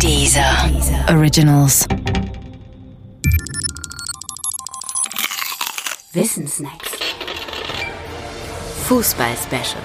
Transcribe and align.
Dieser 0.00 0.70
Originals. 1.08 1.86
Wissensnacks. 6.12 6.90
Fußball-Special. 8.86 9.82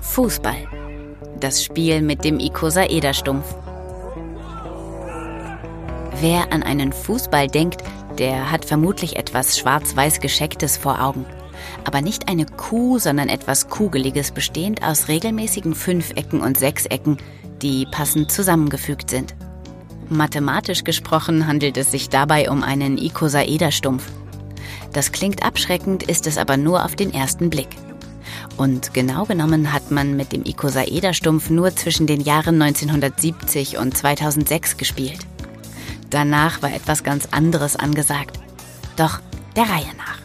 Fußball. 0.00 0.56
Das 1.40 1.62
Spiel 1.64 2.00
mit 2.00 2.24
dem 2.24 2.38
Ikosaederstumpf. 2.38 3.54
Wer 6.20 6.52
an 6.52 6.62
einen 6.62 6.92
Fußball 6.92 7.48
denkt, 7.48 7.82
der 8.18 8.50
hat 8.50 8.64
vermutlich 8.64 9.16
etwas 9.16 9.58
schwarz-weiß 9.58 10.20
geschecktes 10.20 10.76
vor 10.76 11.00
Augen. 11.02 11.24
Aber 11.84 12.00
nicht 12.00 12.28
eine 12.28 12.46
Kuh, 12.46 12.98
sondern 12.98 13.28
etwas 13.28 13.68
Kugeliges, 13.68 14.30
bestehend 14.30 14.82
aus 14.82 15.08
regelmäßigen 15.08 15.74
Fünfecken 15.74 16.40
und 16.40 16.58
Sechsecken, 16.58 17.18
die 17.62 17.86
passend 17.90 18.30
zusammengefügt 18.30 19.10
sind. 19.10 19.34
Mathematisch 20.08 20.84
gesprochen 20.84 21.46
handelt 21.46 21.76
es 21.76 21.90
sich 21.90 22.08
dabei 22.08 22.50
um 22.50 22.62
einen 22.62 22.98
Ikosaederstumpf. 22.98 24.04
Das 24.92 25.12
klingt 25.12 25.42
abschreckend, 25.42 26.04
ist 26.04 26.26
es 26.26 26.38
aber 26.38 26.56
nur 26.56 26.84
auf 26.84 26.94
den 26.94 27.12
ersten 27.12 27.50
Blick. 27.50 27.68
Und 28.56 28.94
genau 28.94 29.24
genommen 29.24 29.72
hat 29.72 29.90
man 29.90 30.16
mit 30.16 30.32
dem 30.32 30.44
Ikosaederstumpf 30.44 31.50
nur 31.50 31.74
zwischen 31.74 32.06
den 32.06 32.20
Jahren 32.20 32.60
1970 32.62 33.78
und 33.78 33.96
2006 33.96 34.76
gespielt. 34.76 35.26
Danach 36.10 36.62
war 36.62 36.72
etwas 36.72 37.04
ganz 37.04 37.28
anderes 37.30 37.76
angesagt. 37.76 38.38
Doch 38.96 39.20
der 39.56 39.64
Reihe 39.64 39.94
nach. 39.96 40.18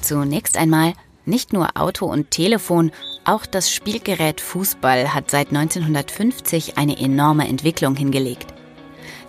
Zunächst 0.00 0.56
einmal 0.56 0.94
nicht 1.24 1.52
nur 1.52 1.76
Auto 1.76 2.06
und 2.06 2.30
Telefon, 2.30 2.90
auch 3.24 3.46
das 3.46 3.72
Spielgerät 3.72 4.40
Fußball 4.40 5.14
hat 5.14 5.30
seit 5.30 5.48
1950 5.48 6.76
eine 6.76 6.98
enorme 6.98 7.46
Entwicklung 7.46 7.94
hingelegt. 7.94 8.52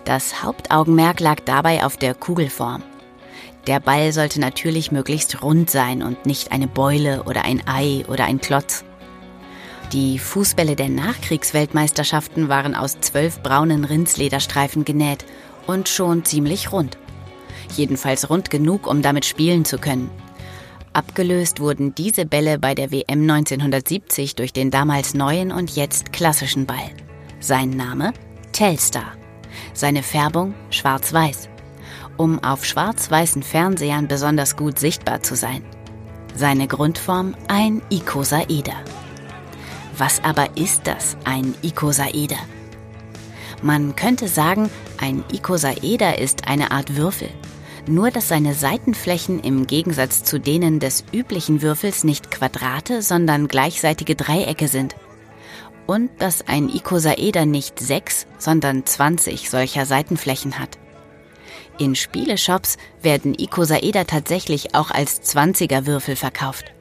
Das 0.04 0.42
Hauptaugenmerk 0.42 1.20
lag 1.20 1.40
dabei 1.44 1.84
auf 1.84 1.96
der 1.96 2.14
Kugelform. 2.14 2.82
Der 3.66 3.80
Ball 3.80 4.12
sollte 4.12 4.40
natürlich 4.40 4.92
möglichst 4.92 5.42
rund 5.42 5.70
sein 5.70 6.02
und 6.02 6.26
nicht 6.26 6.52
eine 6.52 6.66
Beule 6.66 7.22
oder 7.22 7.44
ein 7.44 7.66
Ei 7.66 8.04
oder 8.08 8.24
ein 8.24 8.40
Klotz. 8.40 8.84
Die 9.92 10.18
Fußbälle 10.18 10.76
der 10.76 10.88
Nachkriegsweltmeisterschaften 10.88 12.48
waren 12.48 12.74
aus 12.74 13.00
zwölf 13.00 13.42
braunen 13.42 13.84
Rindslederstreifen 13.84 14.84
genäht 14.84 15.24
und 15.66 15.88
schon 15.88 16.24
ziemlich 16.24 16.72
rund. 16.72 16.98
Jedenfalls 17.76 18.30
rund 18.30 18.50
genug, 18.50 18.86
um 18.86 19.02
damit 19.02 19.24
spielen 19.24 19.64
zu 19.64 19.78
können. 19.78 20.10
Abgelöst 20.92 21.60
wurden 21.60 21.94
diese 21.94 22.24
Bälle 22.24 22.58
bei 22.58 22.74
der 22.74 22.92
WM 22.92 23.28
1970 23.28 24.36
durch 24.36 24.52
den 24.52 24.70
damals 24.70 25.14
neuen 25.14 25.50
und 25.50 25.74
jetzt 25.74 26.12
klassischen 26.12 26.66
Ball. 26.66 26.90
Sein 27.40 27.70
Name? 27.70 28.12
Telstar. 28.52 29.12
Seine 29.72 30.02
Färbung 30.02 30.54
schwarz-weiß 30.70 31.48
um 32.16 32.42
auf 32.42 32.64
schwarz-weißen 32.64 33.42
Fernsehern 33.42 34.08
besonders 34.08 34.56
gut 34.56 34.78
sichtbar 34.78 35.22
zu 35.22 35.36
sein. 35.36 35.64
Seine 36.34 36.66
Grundform 36.66 37.34
ein 37.48 37.82
Icosaeder. 37.90 38.74
Was 39.96 40.22
aber 40.24 40.56
ist 40.56 40.86
das, 40.86 41.16
ein 41.24 41.54
Icosaeder? 41.62 42.38
Man 43.62 43.94
könnte 43.94 44.28
sagen, 44.28 44.68
ein 45.04 45.22
Icosaeder 45.30 46.18
ist 46.18 46.48
eine 46.48 46.70
Art 46.70 46.96
Würfel. 46.96 47.28
Nur 47.86 48.10
dass 48.10 48.28
seine 48.28 48.54
Seitenflächen 48.54 49.38
im 49.40 49.66
Gegensatz 49.66 50.24
zu 50.24 50.40
denen 50.40 50.80
des 50.80 51.04
üblichen 51.12 51.60
Würfels 51.60 52.04
nicht 52.04 52.30
Quadrate, 52.30 53.02
sondern 53.02 53.46
gleichseitige 53.46 54.14
Dreiecke 54.14 54.66
sind. 54.66 54.96
Und 55.86 56.10
dass 56.20 56.48
ein 56.48 56.70
Icosaeder 56.70 57.44
nicht 57.44 57.80
sechs, 57.80 58.26
sondern 58.38 58.86
20 58.86 59.50
solcher 59.50 59.84
Seitenflächen 59.84 60.58
hat. 60.58 60.78
In 61.76 61.96
Spieleshops 61.96 62.78
werden 63.02 63.34
Icosaeder 63.34 64.06
tatsächlich 64.06 64.74
auch 64.74 64.90
als 64.90 65.20
20er-Würfel 65.20 66.16
verkauft. 66.16 66.72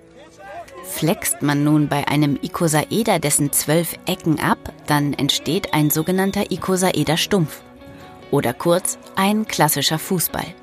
Flext 0.85 1.41
man 1.41 1.65
nun 1.65 1.89
bei 1.89 2.07
einem 2.07 2.39
Icosaeder 2.41 3.19
dessen 3.19 3.51
zwölf 3.51 3.99
Ecken 4.05 4.39
ab, 4.39 4.71
dann 4.87 5.11
entsteht 5.11 5.73
ein 5.73 5.89
sogenannter 5.89 6.51
Icosaeder-Stumpf. 6.51 7.61
Oder 8.33 8.55
kurz 8.55 8.97
ein 9.15 9.45
klassischer 9.45 9.99
Fußball. 9.99 10.55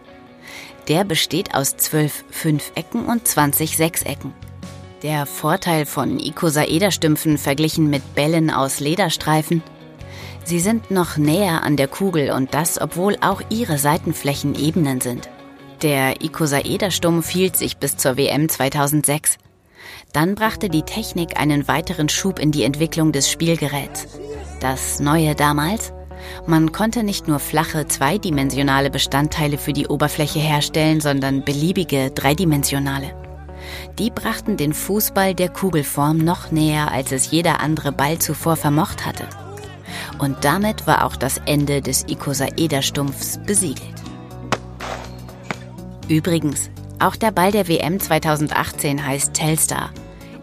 Der 0.89 1.05
besteht 1.05 1.55
aus 1.55 1.77
zwölf 1.77 2.25
Fünfecken 2.29 3.05
und 3.05 3.29
20 3.29 3.77
Sechsecken. 3.77 4.35
Der 5.05 5.25
Vorteil 5.25 5.87
von 5.87 6.19
Icosaederstümpfen 6.19 7.39
verglichen 7.39 7.89
mit 7.89 8.17
Bällen 8.17 8.51
aus 8.51 8.81
Lederstreifen 8.81 9.63
Sie 10.43 10.59
sind 10.59 10.91
noch 10.91 11.17
näher 11.17 11.63
an 11.63 11.77
der 11.77 11.87
Kugel 11.87 12.33
und 12.33 12.55
das, 12.55 12.81
obwohl 12.81 13.17
auch 13.21 13.41
ihre 13.51 13.79
Seitenflächen 13.79 14.57
Ebenen 14.57 15.01
sind. 15.01 15.31
Der 15.83 16.23
Icosaederstumpf 16.23 17.29
hielt 17.29 17.57
sich 17.57 17.77
bis 17.77 17.97
zur 17.97 18.17
WM 18.17 18.49
2006. 18.49 19.37
Dann 20.13 20.35
brachte 20.35 20.71
die 20.71 20.83
Technik 20.83 21.39
einen 21.39 21.69
weiteren 21.69 22.09
Schub 22.09 22.41
in 22.41 22.51
die 22.51 22.65
Entwicklung 22.65 23.13
des 23.13 23.31
Spielgeräts. 23.31 24.09
Das 24.59 24.99
Neue 24.99 25.37
damals? 25.37 25.93
Man 26.47 26.73
konnte 26.73 27.03
nicht 27.03 27.29
nur 27.29 27.39
flache 27.39 27.87
zweidimensionale 27.87 28.91
Bestandteile 28.91 29.59
für 29.59 29.73
die 29.73 29.87
Oberfläche 29.87 30.39
herstellen, 30.39 31.01
sondern 31.01 31.45
beliebige 31.45 32.11
dreidimensionale. 32.11 33.15
Die 33.99 34.11
brachten 34.11 34.57
den 34.57 34.73
Fußball 34.73 35.35
der 35.35 35.49
Kugelform 35.49 36.19
noch 36.19 36.51
näher, 36.51 36.91
als 36.91 37.13
es 37.13 37.31
jeder 37.31 37.61
andere 37.61 37.93
Ball 37.93 38.19
zuvor 38.19 38.57
vermocht 38.57 39.07
hatte. 39.07 39.27
Und 40.19 40.45
damit 40.45 40.87
war 40.87 41.05
auch 41.05 41.17
das 41.17 41.39
Ende 41.47 41.81
des 41.81 42.05
Icosaederstumpfs 42.09 43.41
besiegelt. 43.47 43.95
Übrigens, 46.09 46.71
auch 46.99 47.17
der 47.17 47.31
Ball 47.31 47.53
der 47.53 47.69
WM 47.69 47.99
2018 47.99 49.07
heißt 49.07 49.35
Telstar, 49.35 49.91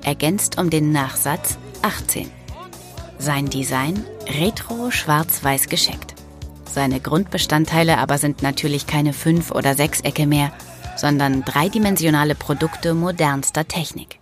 ergänzt 0.04 0.58
um 0.60 0.70
den 0.70 0.92
Nachsatz 0.92 1.58
18. 1.82 2.32
Sein 3.20 3.48
Design 3.48 4.04
retro 4.30 4.92
schwarz-weiß 4.92 5.70
gescheckt. 5.70 6.16
Seine 6.70 7.00
Grundbestandteile 7.00 7.98
aber 7.98 8.18
sind 8.18 8.44
natürlich 8.44 8.88
keine 8.88 9.14
Fünf- 9.14 9.52
oder 9.52 9.76
Sechsecke 9.76 10.28
mehr, 10.28 10.52
sondern 10.96 11.44
dreidimensionale 11.44 12.36
Produkte 12.36 12.94
modernster 12.94 13.68
Technik. 13.68 14.20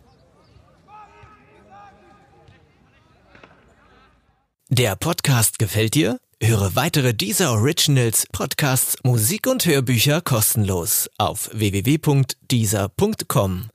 Der 4.70 4.96
Podcast 4.96 5.60
gefällt 5.60 5.96
dir? 5.96 6.18
Höre 6.42 6.76
weitere 6.76 7.14
dieser 7.14 7.52
Originals, 7.52 8.26
Podcasts, 8.32 8.98
Musik 9.04 9.48
und 9.48 9.66
Hörbücher 9.66 10.22
kostenlos 10.22 11.10
auf 11.18 11.50
www.dieser.com. 11.54 13.70